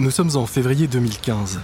[0.00, 1.60] Nous sommes en février 2015.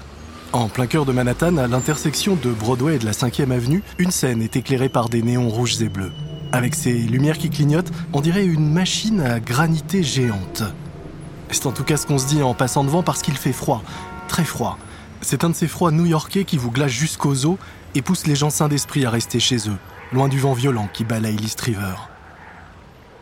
[0.52, 4.10] En plein cœur de Manhattan, à l'intersection de Broadway et de la 5e avenue, une
[4.10, 6.12] scène est éclairée par des néons rouges et bleus.
[6.52, 10.64] Avec ces lumières qui clignotent, on dirait une machine à granité géante.
[11.50, 13.82] C'est en tout cas ce qu'on se dit en passant devant parce qu'il fait froid,
[14.28, 14.76] très froid.
[15.22, 17.56] C'est un de ces froids new-yorkais qui vous glace jusqu'aux os
[17.94, 19.78] et pousse les gens sains d'esprit à rester chez eux,
[20.12, 21.94] loin du vent violent qui balaye l'East River.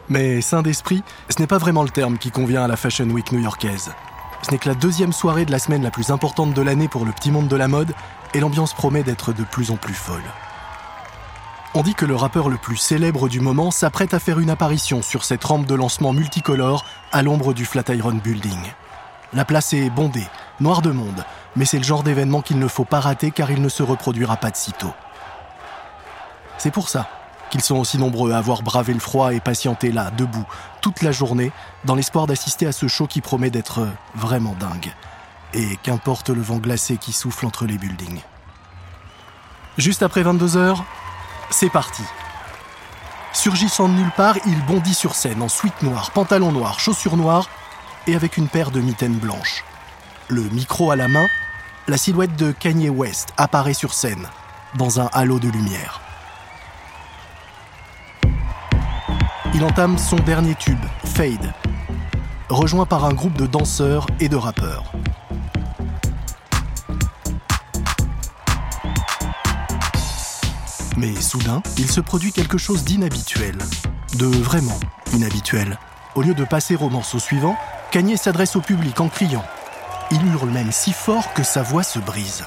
[0.09, 3.31] Mais saint d'esprit, ce n'est pas vraiment le terme qui convient à la Fashion Week
[3.31, 3.93] new-yorkaise.
[4.45, 7.07] Ce n'est que la deuxième soirée de la semaine la plus importante de l'année pour
[7.07, 7.95] le petit monde de la mode,
[8.35, 10.23] et l'ambiance promet d'être de plus en plus folle.
[11.73, 15.01] On dit que le rappeur le plus célèbre du moment s'apprête à faire une apparition
[15.01, 18.61] sur cette rampe de lancement multicolore à l'ombre du Flatiron Building.
[19.33, 20.29] La place est bondée,
[20.61, 21.25] noire de monde,
[21.57, 24.37] mais c'est le genre d'événement qu'il ne faut pas rater car il ne se reproduira
[24.37, 24.93] pas de sitôt.
[26.59, 27.09] C'est pour ça
[27.55, 30.45] qu'ils sont aussi nombreux à avoir bravé le froid et patienté là, debout,
[30.81, 31.53] toute la journée,
[31.85, 34.93] dans l'espoir d'assister à ce show qui promet d'être vraiment dingue.
[35.53, 38.23] Et qu'importe le vent glacé qui souffle entre les buildings.
[39.79, 40.85] Juste après 22 heures,
[41.49, 42.03] c'est parti.
[43.33, 47.49] Surgissant de nulle part, il bondit sur scène en suite noire, pantalon noir, chaussures noires
[48.09, 49.63] et avec une paire de mitaines blanches.
[50.27, 51.29] Le micro à la main,
[51.87, 54.27] la silhouette de Kanye West apparaît sur scène,
[54.75, 56.01] dans un halo de lumière.
[59.55, 61.53] Il entame son dernier tube, Fade,
[62.49, 64.93] rejoint par un groupe de danseurs et de rappeurs.
[70.97, 73.57] Mais soudain, il se produit quelque chose d'inhabituel,
[74.19, 74.79] de vraiment
[75.13, 75.79] inhabituel.
[76.17, 77.57] Au lieu de passer au morceau suivant,
[77.93, 79.45] Kanye s'adresse au public en criant.
[80.11, 82.45] Il hurle même si fort que sa voix se brise.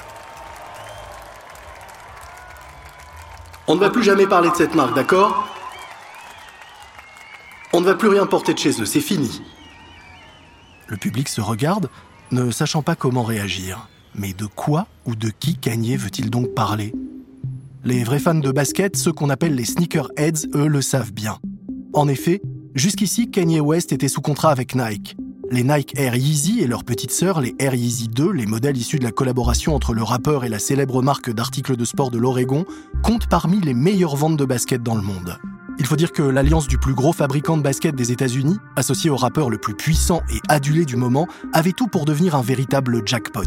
[3.66, 5.46] On ne va plus jamais parler de cette marque, d'accord?
[7.88, 9.40] Va plus rien porter de chez eux, c'est fini.
[10.88, 11.88] Le public se regarde,
[12.32, 13.88] ne sachant pas comment réagir.
[14.14, 16.94] Mais de quoi ou de qui Kanye veut-il donc parler?
[17.84, 21.38] Les vrais fans de basket, ceux qu'on appelle les sneakerheads, eux le savent bien.
[21.94, 22.42] En effet,
[22.74, 25.16] jusqu'ici, Kanye West était sous contrat avec Nike.
[25.50, 28.98] Les Nike Air Yeezy et leur petite sœur, les Air Yeezy 2, les modèles issus
[28.98, 32.66] de la collaboration entre le rappeur et la célèbre marque d'articles de sport de l'Oregon,
[33.02, 35.38] comptent parmi les meilleures ventes de basket dans le monde.
[35.78, 39.16] Il faut dire que l'alliance du plus gros fabricant de basket des États-Unis, associé au
[39.16, 43.42] rappeur le plus puissant et adulé du moment, avait tout pour devenir un véritable jackpot.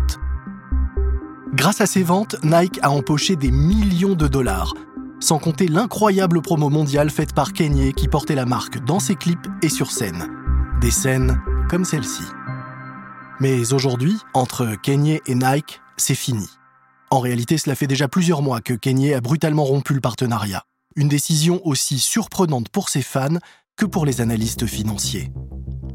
[1.54, 4.74] Grâce à ses ventes, Nike a empoché des millions de dollars,
[5.20, 9.48] sans compter l'incroyable promo mondiale faite par Kanye qui portait la marque dans ses clips
[9.62, 10.30] et sur scène.
[10.80, 12.24] Des scènes comme celle-ci.
[13.42, 16.50] Mais aujourd'hui, entre Kanye et Nike, c'est fini.
[17.10, 20.64] En réalité, cela fait déjà plusieurs mois que Kanye a brutalement rompu le partenariat.
[20.98, 23.38] Une décision aussi surprenante pour ses fans
[23.78, 25.32] que pour les analystes financiers.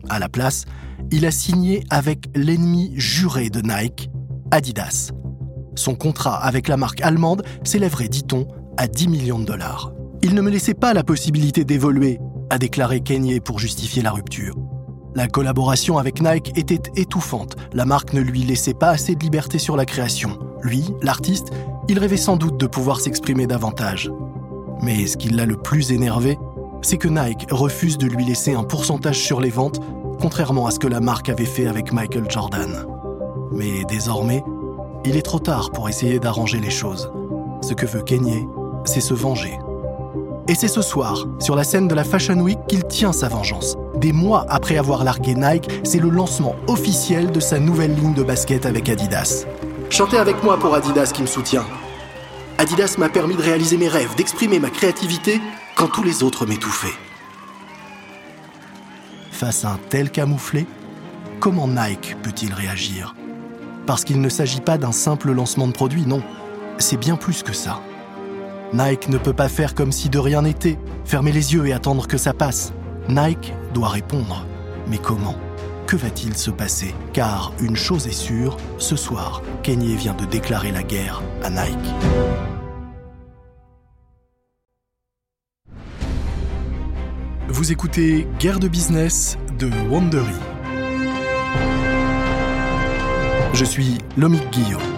[0.08, 0.64] À la place,
[1.10, 4.08] il a signé avec l'ennemi juré de Nike,
[4.50, 5.10] Adidas.
[5.74, 8.48] Son contrat avec la marque allemande s'élèverait, dit-on,
[8.78, 9.92] à 10 millions de dollars.
[10.22, 12.18] Il ne me laissait pas la possibilité d'évoluer,
[12.48, 14.56] a déclaré Kanye pour justifier la rupture.
[15.14, 19.58] La collaboration avec Nike était étouffante, la marque ne lui laissait pas assez de liberté
[19.58, 20.38] sur la création.
[20.62, 21.48] Lui, l'artiste,
[21.88, 24.10] il rêvait sans doute de pouvoir s'exprimer davantage.
[24.82, 26.38] Mais ce qui l'a le plus énervé,
[26.82, 29.80] c'est que Nike refuse de lui laisser un pourcentage sur les ventes,
[30.20, 32.86] contrairement à ce que la marque avait fait avec Michael Jordan.
[33.52, 34.42] Mais désormais,
[35.04, 37.10] il est trop tard pour essayer d'arranger les choses.
[37.62, 38.46] Ce que veut Kanye,
[38.84, 39.58] c'est se venger.
[40.48, 43.76] Et c'est ce soir, sur la scène de la Fashion Week, qu'il tient sa vengeance.
[43.96, 48.22] Des mois après avoir largué Nike, c'est le lancement officiel de sa nouvelle ligne de
[48.22, 49.44] basket avec Adidas.
[49.90, 51.64] Chantez avec moi pour Adidas qui me soutient.
[52.58, 55.40] Adidas m'a permis de réaliser mes rêves, d'exprimer ma créativité
[55.76, 56.96] quand tous les autres m'étouffaient.
[59.30, 60.66] Face à un tel camouflé,
[61.38, 63.14] comment Nike peut-il réagir?
[63.86, 66.22] Parce qu'il ne s'agit pas d'un simple lancement de produit, non,
[66.78, 67.82] c'est bien plus que ça.
[68.72, 72.06] Nike ne peut pas faire comme si de rien n'était, fermer les yeux et attendre
[72.06, 72.72] que ça passe.
[73.08, 74.46] Nike doit répondre.
[74.88, 75.36] Mais comment?
[75.86, 80.72] Que va-t-il se passer Car une chose est sûre, ce soir, Kanye vient de déclarer
[80.72, 81.94] la guerre à Nike.
[87.48, 90.34] Vous écoutez Guerre de business de Wandery.
[93.54, 94.95] Je suis Lomique Guillaume.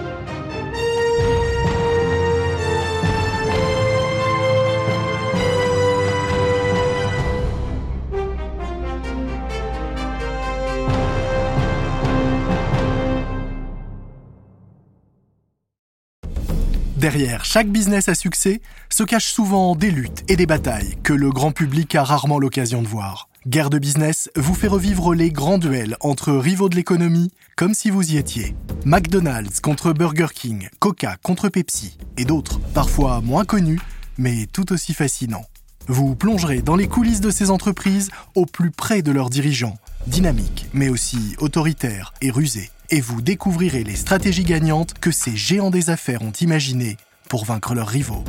[17.08, 18.60] Derrière chaque business à succès
[18.90, 22.82] se cachent souvent des luttes et des batailles que le grand public a rarement l'occasion
[22.82, 23.30] de voir.
[23.46, 27.88] Guerre de business vous fait revivre les grands duels entre rivaux de l'économie, comme si
[27.88, 28.54] vous y étiez.
[28.84, 33.80] McDonald's contre Burger King, Coca contre Pepsi, et d'autres, parfois moins connus,
[34.18, 35.46] mais tout aussi fascinants.
[35.86, 40.66] Vous plongerez dans les coulisses de ces entreprises au plus près de leurs dirigeants, dynamiques,
[40.74, 45.90] mais aussi autoritaires et rusés, et vous découvrirez les stratégies gagnantes que ces géants des
[45.90, 46.96] affaires ont imaginées
[47.28, 48.24] pour vaincre leurs rivaux.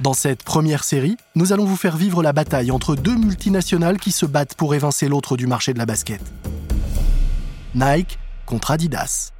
[0.00, 4.10] Dans cette première série, nous allons vous faire vivre la bataille entre deux multinationales qui
[4.10, 6.20] se battent pour évincer l'autre du marché de la basket.
[7.74, 9.32] Nike contre Adidas.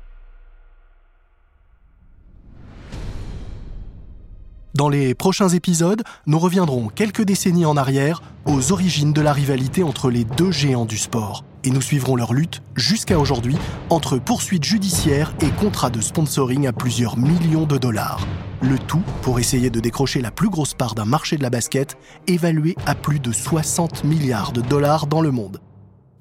[4.75, 9.83] Dans les prochains épisodes, nous reviendrons quelques décennies en arrière aux origines de la rivalité
[9.83, 11.45] entre les deux géants du sport.
[11.63, 13.59] Et nous suivrons leur lutte jusqu'à aujourd'hui
[13.91, 18.27] entre poursuites judiciaires et contrats de sponsoring à plusieurs millions de dollars.
[18.63, 21.99] Le tout pour essayer de décrocher la plus grosse part d'un marché de la basket
[22.27, 25.61] évalué à plus de 60 milliards de dollars dans le monde.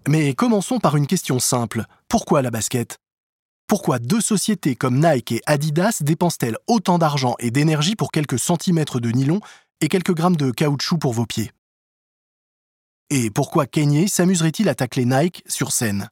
[0.09, 1.85] Mais commençons par une question simple.
[2.09, 2.97] Pourquoi la basket?
[3.71, 8.99] Pourquoi deux sociétés comme Nike et Adidas dépensent-elles autant d'argent et d'énergie pour quelques centimètres
[8.99, 9.39] de nylon
[9.79, 11.51] et quelques grammes de caoutchouc pour vos pieds?
[13.09, 16.09] Et pourquoi Kanye s'amuserait-il à tacler Nike sur scène?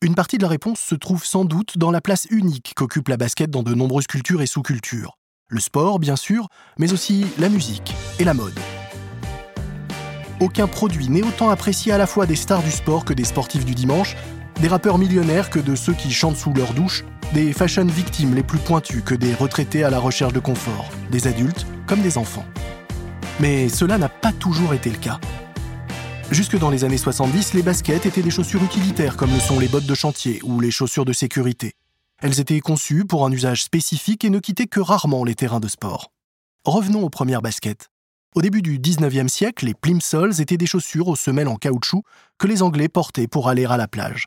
[0.00, 3.16] Une partie de la réponse se trouve sans doute dans la place unique qu'occupe la
[3.16, 5.18] basket dans de nombreuses cultures et sous-cultures.
[5.48, 6.46] Le sport, bien sûr,
[6.78, 8.60] mais aussi la musique et la mode.
[10.38, 13.64] Aucun produit n'est autant apprécié à la fois des stars du sport que des sportifs
[13.64, 14.14] du dimanche,
[14.60, 18.42] des rappeurs millionnaires que de ceux qui chantent sous leur douche, des fashion victimes les
[18.42, 22.44] plus pointues que des retraités à la recherche de confort, des adultes comme des enfants.
[23.40, 25.20] Mais cela n'a pas toujours été le cas.
[26.30, 29.68] Jusque dans les années 70, les baskets étaient des chaussures utilitaires comme le sont les
[29.68, 31.74] bottes de chantier ou les chaussures de sécurité.
[32.20, 35.68] Elles étaient conçues pour un usage spécifique et ne quittaient que rarement les terrains de
[35.68, 36.10] sport.
[36.64, 37.90] Revenons aux premières baskets.
[38.34, 42.02] Au début du 19e siècle, les plimsolls étaient des chaussures aux semelles en caoutchouc
[42.38, 44.26] que les Anglais portaient pour aller à la plage.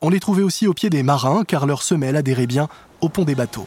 [0.00, 2.68] On les trouvait aussi aux pieds des marins car leurs semelles adhéraient bien
[3.00, 3.66] au pont des bateaux.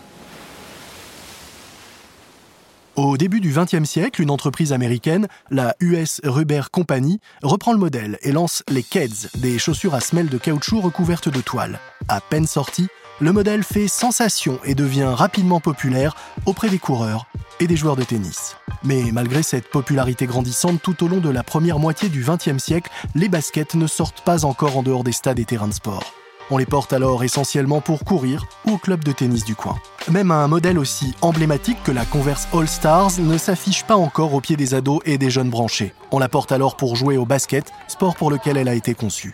[2.95, 8.17] Au début du XXe siècle, une entreprise américaine, la US Rubber Company, reprend le modèle
[8.21, 11.79] et lance les Keds, des chaussures à semelles de caoutchouc recouvertes de toile.
[12.09, 12.87] À peine sorti,
[13.21, 17.27] le modèle fait sensation et devient rapidement populaire auprès des coureurs
[17.59, 18.57] et des joueurs de tennis.
[18.83, 22.91] Mais malgré cette popularité grandissante tout au long de la première moitié du XXe siècle,
[23.15, 26.20] les baskets ne sortent pas encore en dehors des stades et terrains de sport.
[26.53, 29.77] On les porte alors essentiellement pour courir ou au club de tennis du coin.
[30.11, 34.41] Même un modèle aussi emblématique que la Converse All Stars ne s'affiche pas encore au
[34.41, 35.93] pied des ados et des jeunes branchés.
[36.11, 39.33] On la porte alors pour jouer au basket, sport pour lequel elle a été conçue.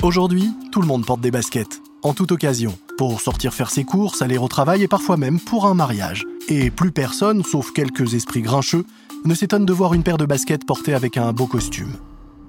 [0.00, 4.22] Aujourd'hui, tout le monde porte des baskets, en toute occasion, pour sortir faire ses courses,
[4.22, 6.24] aller au travail et parfois même pour un mariage.
[6.48, 8.86] Et plus personne, sauf quelques esprits grincheux,
[9.24, 11.96] ne s'étonne de voir une paire de baskets portée avec un beau costume.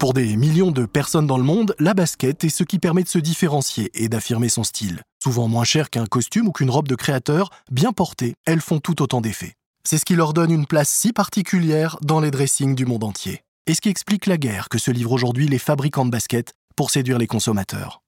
[0.02, 3.08] Pour des millions de personnes dans le monde, la basket est ce qui permet de
[3.08, 5.02] se différencier et d'affirmer son style.
[5.22, 9.00] Souvent moins cher qu'un costume ou qu'une robe de créateur, bien portées, elles font tout
[9.00, 9.54] autant d'effet.
[9.84, 13.44] C'est ce qui leur donne une place si particulière dans les dressings du monde entier.
[13.68, 16.90] Et ce qui explique la guerre que se livrent aujourd'hui les fabricants de baskets pour
[16.90, 18.02] séduire les consommateurs.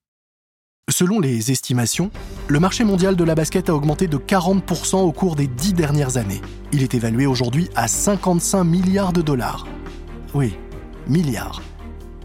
[0.90, 2.10] Selon les estimations,
[2.48, 6.16] le marché mondial de la basket a augmenté de 40% au cours des dix dernières
[6.16, 6.42] années.
[6.72, 9.64] Il est évalué aujourd'hui à 55 milliards de dollars.
[10.34, 10.56] Oui,
[11.06, 11.62] milliards.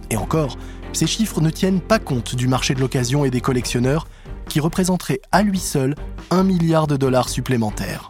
[0.09, 0.57] Et encore,
[0.93, 4.07] ces chiffres ne tiennent pas compte du marché de l'occasion et des collectionneurs,
[4.47, 5.95] qui représenterait à lui seul
[6.31, 8.09] un milliard de dollars supplémentaires.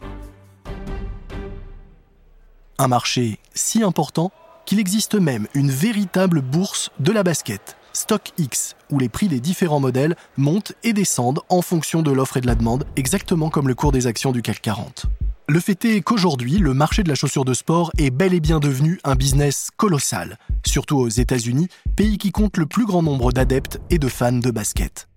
[2.77, 4.31] Un marché si important
[4.65, 9.79] qu'il existe même une véritable bourse de la basket, StockX, où les prix des différents
[9.79, 13.75] modèles montent et descendent en fonction de l'offre et de la demande, exactement comme le
[13.75, 15.07] cours des actions du CAC 40.
[15.49, 18.59] Le fait est qu'aujourd'hui, le marché de la chaussure de sport est bel et bien
[18.59, 23.79] devenu un business colossal, surtout aux États-Unis, pays qui compte le plus grand nombre d'adeptes
[23.89, 25.07] et de fans de basket.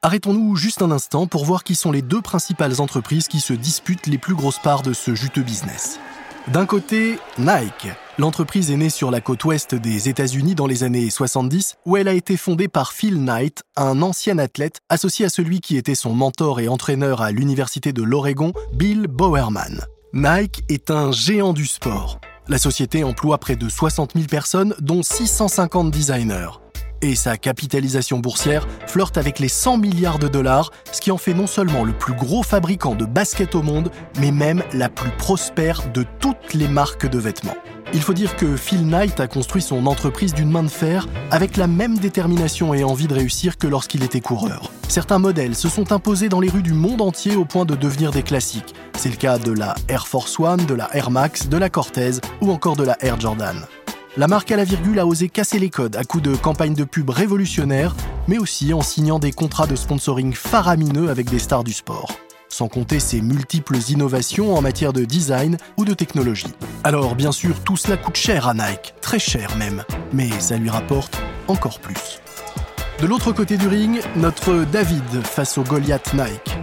[0.00, 4.06] Arrêtons-nous juste un instant pour voir qui sont les deux principales entreprises qui se disputent
[4.06, 6.00] les plus grosses parts de ce juteux business.
[6.46, 7.88] D'un côté, Nike.
[8.18, 12.08] L'entreprise est née sur la côte ouest des États-Unis dans les années 70, où elle
[12.08, 16.14] a été fondée par Phil Knight, un ancien athlète associé à celui qui était son
[16.14, 19.84] mentor et entraîneur à l'Université de l'Oregon, Bill Bowerman.
[20.14, 22.18] Nike est un géant du sport.
[22.48, 26.58] La société emploie près de 60 000 personnes, dont 650 designers.
[27.00, 31.34] Et sa capitalisation boursière flirte avec les 100 milliards de dollars, ce qui en fait
[31.34, 33.90] non seulement le plus gros fabricant de baskets au monde,
[34.20, 37.56] mais même la plus prospère de toutes les marques de vêtements.
[37.94, 41.56] Il faut dire que Phil Knight a construit son entreprise d'une main de fer avec
[41.56, 44.70] la même détermination et envie de réussir que lorsqu'il était coureur.
[44.88, 48.10] Certains modèles se sont imposés dans les rues du monde entier au point de devenir
[48.10, 48.74] des classiques.
[48.98, 52.20] C'est le cas de la Air Force One, de la Air Max, de la Cortez
[52.42, 53.64] ou encore de la Air Jordan.
[54.18, 56.82] La marque à la virgule a osé casser les codes à coups de campagnes de
[56.82, 57.94] pub révolutionnaires,
[58.26, 62.10] mais aussi en signant des contrats de sponsoring faramineux avec des stars du sport
[62.48, 66.52] sans compter ses multiples innovations en matière de design ou de technologie.
[66.82, 70.70] Alors bien sûr, tout cela coûte cher à Nike, très cher même, mais ça lui
[70.70, 72.20] rapporte encore plus.
[73.00, 76.58] De l'autre côté du ring, notre David face au Goliath Nike.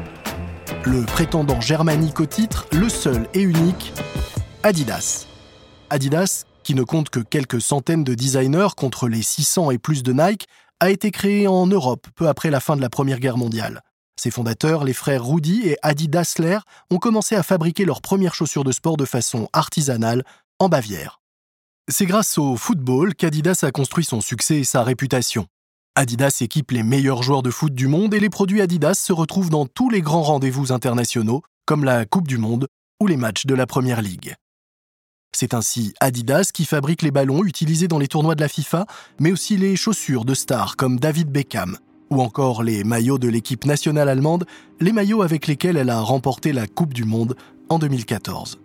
[0.83, 3.93] Le prétendant germanique au titre, le seul et unique,
[4.63, 5.27] Adidas.
[5.89, 10.11] Adidas, qui ne compte que quelques centaines de designers contre les 600 et plus de
[10.11, 10.47] Nike,
[10.79, 13.81] a été créé en Europe peu après la fin de la Première Guerre mondiale.
[14.19, 16.57] Ses fondateurs, les frères Rudy et Adi Dassler,
[16.89, 20.23] ont commencé à fabriquer leurs premières chaussures de sport de façon artisanale
[20.57, 21.21] en Bavière.
[21.87, 25.45] C'est grâce au football qu'Adidas a construit son succès et sa réputation.
[25.95, 29.51] Adidas équipe les meilleurs joueurs de foot du monde et les produits Adidas se retrouvent
[29.51, 32.67] dans tous les grands rendez-vous internationaux, comme la Coupe du Monde
[32.99, 34.35] ou les matchs de la Première Ligue.
[35.35, 38.85] C'est ainsi Adidas qui fabrique les ballons utilisés dans les tournois de la FIFA,
[39.19, 41.77] mais aussi les chaussures de stars comme David Beckham,
[42.09, 44.45] ou encore les maillots de l'équipe nationale allemande,
[44.79, 47.35] les maillots avec lesquels elle a remporté la Coupe du Monde
[47.67, 48.59] en 2014.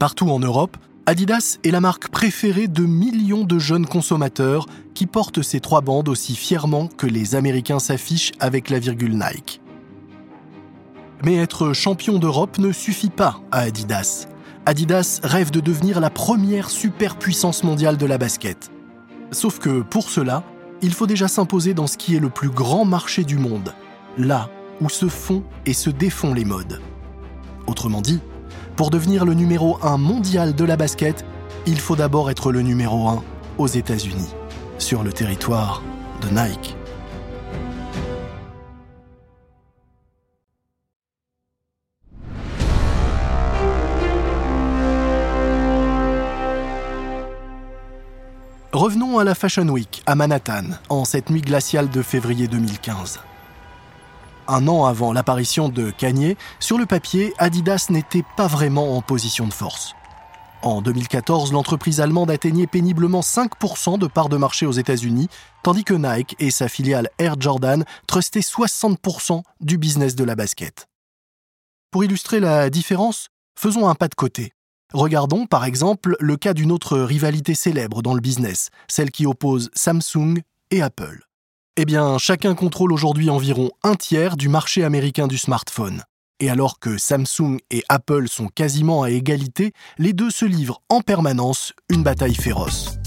[0.00, 0.76] Partout en Europe,
[1.06, 6.08] Adidas est la marque préférée de millions de jeunes consommateurs qui portent ces trois bandes
[6.08, 9.60] aussi fièrement que les Américains s'affichent avec la virgule Nike.
[11.22, 14.26] Mais être champion d'Europe ne suffit pas à Adidas.
[14.66, 18.70] Adidas rêve de devenir la première superpuissance mondiale de la basket.
[19.32, 20.44] Sauf que pour cela,
[20.82, 23.74] il faut déjà s'imposer dans ce qui est le plus grand marché du monde,
[24.18, 24.50] là
[24.80, 26.80] où se font et se défont les modes.
[27.66, 28.20] Autrement dit,
[28.76, 31.24] pour devenir le numéro 1 mondial de la basket,
[31.66, 33.22] il faut d'abord être le numéro 1
[33.58, 34.34] aux États-Unis,
[34.78, 35.82] sur le territoire
[36.22, 36.76] de Nike.
[48.80, 53.20] Revenons à la Fashion Week à Manhattan, en cette nuit glaciale de février 2015.
[54.48, 59.46] Un an avant l'apparition de Kanye, sur le papier, Adidas n'était pas vraiment en position
[59.46, 59.92] de force.
[60.62, 65.28] En 2014, l'entreprise allemande atteignait péniblement 5% de part de marché aux États-Unis,
[65.62, 70.88] tandis que Nike et sa filiale Air Jordan trustaient 60% du business de la basket.
[71.90, 74.54] Pour illustrer la différence, faisons un pas de côté.
[74.92, 79.70] Regardons par exemple le cas d'une autre rivalité célèbre dans le business, celle qui oppose
[79.72, 80.40] Samsung
[80.72, 81.20] et Apple.
[81.76, 86.02] Eh bien, chacun contrôle aujourd'hui environ un tiers du marché américain du smartphone.
[86.40, 91.02] Et alors que Samsung et Apple sont quasiment à égalité, les deux se livrent en
[91.02, 92.98] permanence une bataille féroce.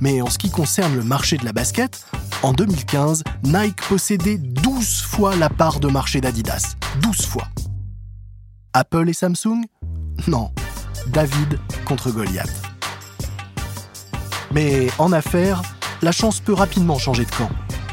[0.00, 2.06] Mais en ce qui concerne le marché de la basket,
[2.42, 6.76] en 2015, Nike possédait 12 fois la part de marché d'Adidas.
[7.02, 7.48] 12 fois.
[8.72, 9.66] Apple et Samsung?
[10.26, 10.50] Non,
[11.10, 12.62] David contre Goliath.
[14.52, 15.62] Mais en affaires,
[16.02, 17.50] la chance peut rapidement changer de camp.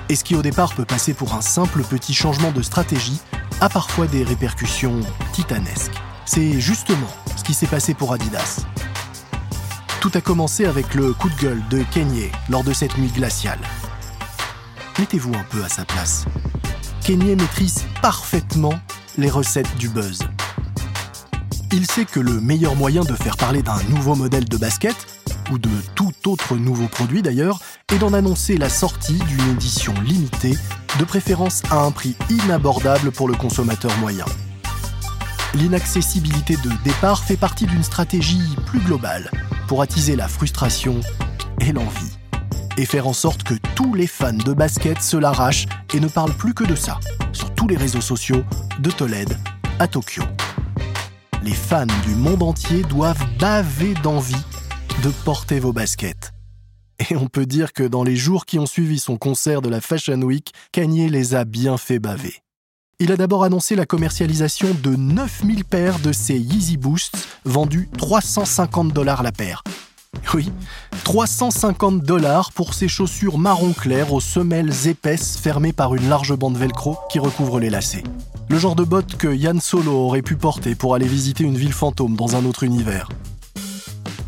[0.10, 3.20] Et ce qui au départ peut passer pour un simple petit changement de stratégie
[3.60, 5.00] a parfois des répercussions
[5.34, 5.94] titanesques.
[6.26, 8.66] C'est justement ce qui s'est passé pour Adidas.
[10.00, 13.60] Tout a commencé avec le coup de gueule de Kanye lors de cette nuit glaciale.
[15.00, 16.26] Mettez-vous un peu à sa place.
[17.02, 18.80] Kanye maîtrise parfaitement
[19.18, 20.20] les recettes du buzz.
[21.74, 24.96] Il sait que le meilleur moyen de faire parler d'un nouveau modèle de basket,
[25.52, 27.60] ou de tout autre nouveau produit d'ailleurs,
[27.94, 30.58] est d'en annoncer la sortie d'une édition limitée,
[30.98, 34.26] de préférence à un prix inabordable pour le consommateur moyen.
[35.56, 39.30] L'inaccessibilité de départ fait partie d'une stratégie plus globale
[39.68, 41.02] pour attiser la frustration
[41.60, 42.18] et l'envie,
[42.78, 46.36] et faire en sorte que tous les fans de basket se l'arrachent et ne parlent
[46.36, 47.00] plus que de ça,
[47.34, 48.44] sur tous les réseaux sociaux,
[48.80, 49.38] de Tolède
[49.80, 50.24] à Tokyo
[51.48, 54.36] les fans du monde entier doivent baver d'envie
[55.02, 56.34] de porter vos baskets.
[57.10, 59.80] Et on peut dire que dans les jours qui ont suivi son concert de la
[59.80, 62.36] Fashion Week, Kanye les a bien fait baver.
[63.00, 68.92] Il a d'abord annoncé la commercialisation de 9000 paires de ses Yeezy Boosts vendus 350
[68.92, 69.64] dollars la paire.
[70.34, 70.52] Oui,
[71.06, 76.58] 350 dollars pour ces chaussures marron clair aux semelles épaisses fermées par une large bande
[76.58, 78.04] velcro qui recouvre les lacets.
[78.50, 81.74] Le genre de bottes que Yann Solo aurait pu porter pour aller visiter une ville
[81.74, 83.10] fantôme dans un autre univers.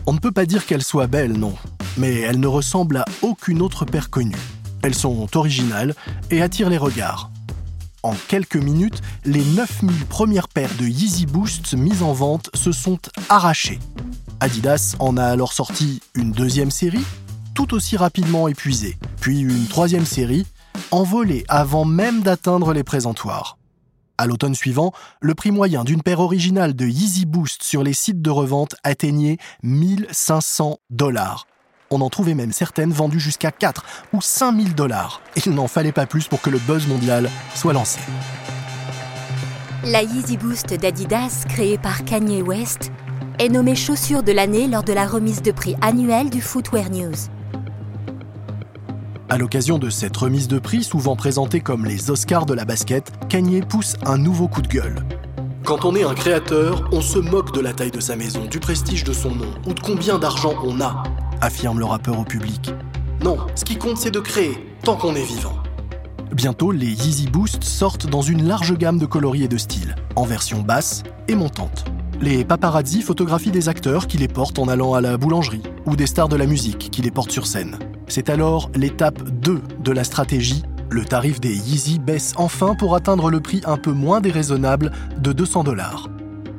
[0.06, 1.54] On ne peut pas dire qu'elles soient belles, non.
[1.98, 4.36] mais elles ne ressemblent à aucune autre paire connue.
[4.82, 5.96] Elles sont originales
[6.32, 7.30] et attirent les regards.
[8.04, 13.00] En quelques minutes, les 9000 premières paires de Yeezy Boosts mises en vente se sont
[13.30, 13.80] arrachées.
[14.40, 17.06] Adidas en a alors sorti une deuxième série,
[17.54, 20.46] tout aussi rapidement épuisée, puis une troisième série,
[20.92, 23.59] envolée avant même d'atteindre les présentoirs.
[24.20, 28.22] À l'automne suivant, le prix moyen d'une paire originale de Yeezy Boost sur les sites
[28.22, 31.48] de revente atteignait 1500 dollars.
[31.90, 35.22] On en trouvait même certaines vendues jusqu'à 4 ou 5000 dollars.
[35.46, 38.02] Il n'en fallait pas plus pour que le buzz mondial soit lancé.
[39.86, 42.92] La Yeezy Boost d'Adidas, créée par Kanye West,
[43.40, 47.16] est nommée chaussure de l'année lors de la remise de prix annuelle du Footwear News.
[49.32, 53.12] À l'occasion de cette remise de prix, souvent présentée comme les Oscars de la basket,
[53.30, 55.06] Kanye pousse un nouveau coup de gueule.
[55.64, 58.60] Quand on est un créateur, on se moque de la taille de sa maison, du
[58.60, 61.04] prestige de son nom ou de combien d'argent on a,
[61.42, 62.72] affirme le rappeur au public.
[63.24, 65.54] Non, ce qui compte c'est de créer, tant qu'on est vivant.
[66.34, 70.24] Bientôt, les Yeezy Boost sortent dans une large gamme de coloris et de styles, en
[70.24, 71.86] version basse et montante.
[72.20, 76.08] Les paparazzi photographient des acteurs qui les portent en allant à la boulangerie, ou des
[76.08, 77.78] stars de la musique qui les portent sur scène.
[78.10, 80.64] C'est alors l'étape 2 de la stratégie.
[80.90, 85.32] Le tarif des Yeezy baisse enfin pour atteindre le prix un peu moins déraisonnable de
[85.32, 86.10] 200 dollars.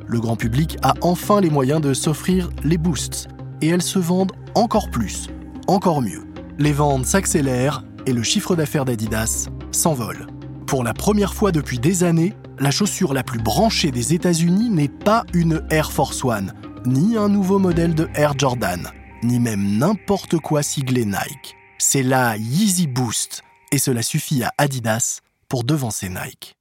[0.07, 3.27] Le grand public a enfin les moyens de s'offrir les boosts
[3.61, 5.27] et elles se vendent encore plus,
[5.67, 6.23] encore mieux.
[6.57, 10.27] Les ventes s'accélèrent et le chiffre d'affaires d'Adidas s'envole.
[10.67, 14.87] Pour la première fois depuis des années, la chaussure la plus branchée des États-Unis n'est
[14.87, 16.53] pas une Air Force One,
[16.85, 18.89] ni un nouveau modèle de Air Jordan
[19.23, 21.55] ni même n'importe quoi siglé Nike.
[21.77, 26.55] C'est la Yeezy Boost, et cela suffit à Adidas pour devancer Nike.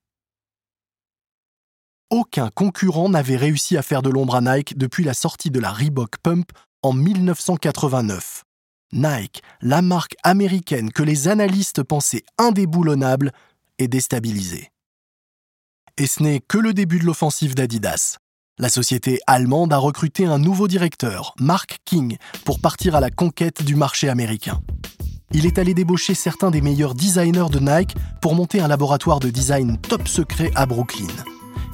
[2.11, 5.71] Aucun concurrent n'avait réussi à faire de l'ombre à Nike depuis la sortie de la
[5.71, 6.51] Reebok Pump
[6.83, 8.45] en 1989.
[8.93, 13.33] Nike, la marque américaine que les analystes pensaient indéboulonnable,
[13.79, 14.71] est déstabilisée.
[15.97, 18.19] Et ce n'est que le début de l'offensive d'Adidas.
[18.61, 23.65] La société allemande a recruté un nouveau directeur, Mark King, pour partir à la conquête
[23.65, 24.61] du marché américain.
[25.33, 29.31] Il est allé débaucher certains des meilleurs designers de Nike pour monter un laboratoire de
[29.31, 31.09] design top secret à Brooklyn.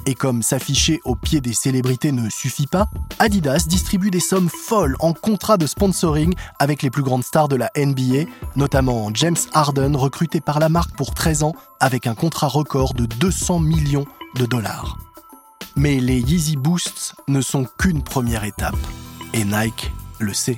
[0.05, 2.85] Et comme s'afficher au pied des célébrités ne suffit pas,
[3.19, 7.57] Adidas distribue des sommes folles en contrat de sponsoring avec les plus grandes stars de
[7.57, 12.47] la NBA, notamment James Harden recruté par la marque pour 13 ans avec un contrat
[12.47, 14.05] record de 200 millions
[14.37, 14.97] de dollars.
[15.77, 18.75] Mais les Yeezy Boosts ne sont qu'une première étape,
[19.35, 20.57] et Nike le sait.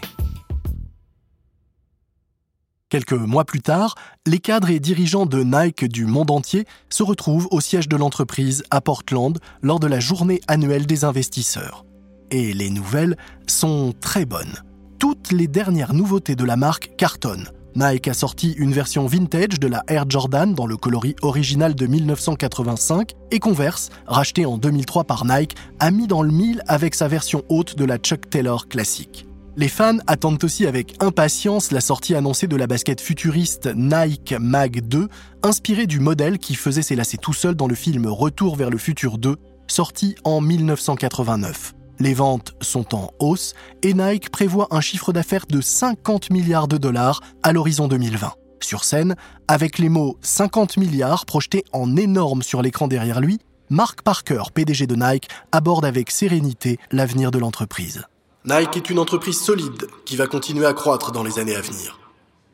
[2.88, 7.50] Quelques mois plus tard, les cadres et dirigeants de Nike du monde entier se retrouvent
[7.52, 11.86] au siège de l'entreprise à Portland lors de la journée annuelle des investisseurs.
[12.32, 14.64] Et les nouvelles sont très bonnes.
[15.00, 17.52] Toutes les dernières nouveautés de la marque cartonnent.
[17.80, 21.88] Nike a sorti une version vintage de la Air Jordan dans le coloris original de
[21.88, 27.08] 1985 et Converse, racheté en 2003 par Nike, a mis dans le mille avec sa
[27.08, 29.26] version haute de la Chuck Taylor classique.
[29.56, 34.82] Les fans attendent aussi avec impatience la sortie annoncée de la basket futuriste Nike Mag
[34.82, 35.08] 2,
[35.44, 38.78] inspirée du modèle qui faisait ses lacets tout seul dans le film Retour vers le
[38.78, 39.38] futur 2,
[39.68, 41.76] sorti en 1989.
[42.02, 46.78] Les ventes sont en hausse et Nike prévoit un chiffre d'affaires de 50 milliards de
[46.78, 48.32] dollars à l'horizon 2020.
[48.62, 49.16] Sur scène,
[49.50, 54.88] avec les mots 50 milliards projetés en énorme sur l'écran derrière lui, Mark Parker, PDG
[54.88, 58.04] de Nike, aborde avec sérénité l'avenir de l'entreprise.
[58.46, 62.00] Nike est une entreprise solide qui va continuer à croître dans les années à venir.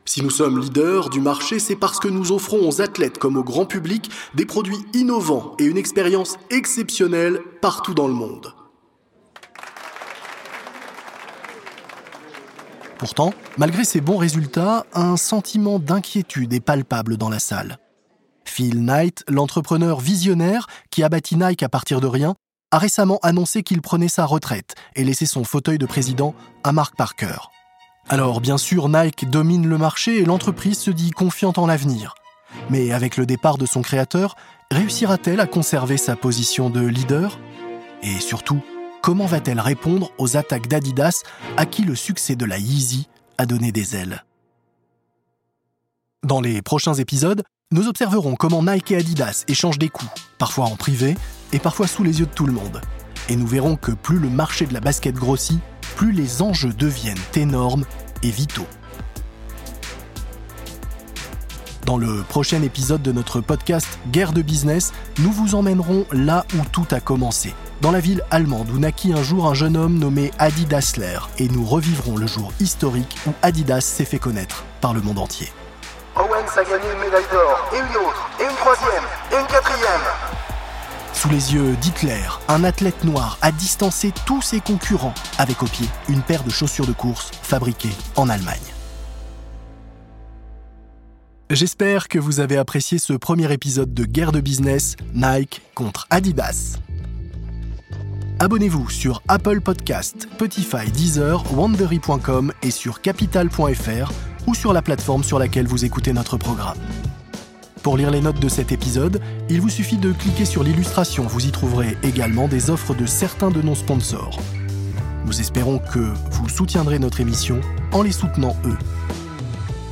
[0.06, 3.44] Si nous sommes leaders du marché, c'est parce que nous offrons aux athlètes comme au
[3.44, 8.54] grand public des produits innovants et une expérience exceptionnelle partout dans le monde.
[12.98, 17.78] Pourtant, malgré ces bons résultats, un sentiment d'inquiétude est palpable dans la salle.
[18.46, 22.36] Phil Knight, l'entrepreneur visionnaire qui a bâti Nike à partir de rien,
[22.72, 26.96] a récemment annoncé qu'il prenait sa retraite et laissait son fauteuil de président à Mark
[26.96, 27.50] Parker.
[28.08, 32.16] Alors bien sûr, Nike domine le marché et l'entreprise se dit confiante en l'avenir.
[32.70, 34.36] Mais avec le départ de son créateur,
[34.72, 37.40] réussira-t-elle à conserver sa position de leader?
[38.04, 38.62] Et surtout,
[39.06, 41.22] comment va-t-elle répondre aux attaques d'Adidas
[41.58, 44.26] à qui le succès de la Yeezy a donné des ailes?
[46.24, 50.76] Dans les prochains épisodes, nous observerons comment Nike et Adidas échangent des coups, parfois en
[50.76, 51.16] privé
[51.54, 52.82] et parfois sous les yeux de tout le monde.
[53.30, 55.60] Et nous verrons que plus le marché de la basket grossit,
[55.96, 57.86] plus les enjeux deviennent énormes
[58.24, 58.66] et vitaux.
[61.86, 66.66] Dans le prochain épisode de notre podcast Guerre de business, nous vous emmènerons là où
[66.72, 70.32] tout a commencé– dans la ville allemande où naquit un jour un jeune homme nommé
[70.40, 75.02] Adi Dassler, et nous revivrons le jour historique où Adidas s'est fait connaître par le
[75.02, 75.52] monde entier.
[76.16, 80.02] Owens a gagné une médaille d'or, et une autre, et une troisième, et une quatrième.
[81.14, 85.88] Sous les yeux d'Hitler, un athlète noir a distancé tous ses concurrents avec au pied
[86.08, 88.60] une paire de chaussures de course fabriquées en Allemagne.
[91.50, 96.78] J'espère que vous avez apprécié ce premier épisode de Guerre de business Nike contre Adidas.
[98.46, 104.12] Abonnez-vous sur Apple Podcast, Spotify, Deezer, Wandery.com et sur capital.fr
[104.46, 106.78] ou sur la plateforme sur laquelle vous écoutez notre programme.
[107.82, 111.24] Pour lire les notes de cet épisode, il vous suffit de cliquer sur l'illustration.
[111.24, 114.40] Vous y trouverez également des offres de certains de nos sponsors.
[115.26, 117.60] Nous espérons que vous soutiendrez notre émission
[117.94, 118.78] en les soutenant eux.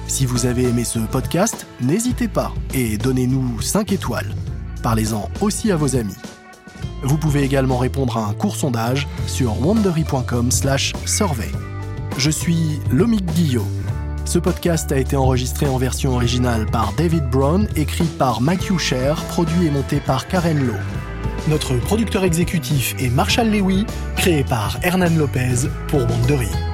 [0.05, 4.35] Si vous avez aimé ce podcast, n'hésitez pas et donnez-nous 5 étoiles.
[4.83, 6.13] Parlez-en aussi à vos amis.
[7.03, 11.51] Vous pouvez également répondre à un court sondage sur wandery.com/survey.
[12.17, 13.65] Je suis Lomic Guillot.
[14.25, 19.15] Ce podcast a été enregistré en version originale par David Brown, écrit par Matthew Sher,
[19.29, 20.79] produit et monté par Karen Lowe.
[21.49, 23.85] Notre producteur exécutif est Marshall Lewy,
[24.15, 26.72] créé par Hernan Lopez pour Wandery.